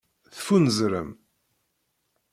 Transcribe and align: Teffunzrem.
Teffunzrem. 0.33 1.09